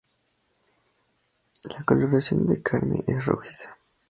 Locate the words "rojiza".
3.27-3.77